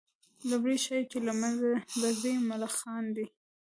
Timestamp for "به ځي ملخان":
1.99-3.05